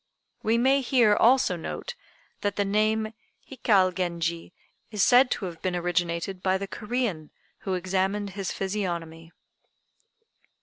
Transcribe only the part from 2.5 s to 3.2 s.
the name